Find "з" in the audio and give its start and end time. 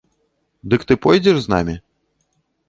1.45-1.53